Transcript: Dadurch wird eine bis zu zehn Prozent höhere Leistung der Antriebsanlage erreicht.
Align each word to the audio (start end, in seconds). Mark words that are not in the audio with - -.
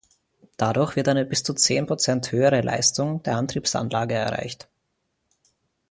Dadurch 0.57 0.95
wird 0.95 1.09
eine 1.09 1.25
bis 1.25 1.43
zu 1.43 1.53
zehn 1.53 1.85
Prozent 1.85 2.31
höhere 2.31 2.61
Leistung 2.61 3.21
der 3.21 3.37
Antriebsanlage 3.37 4.15
erreicht. 4.15 4.67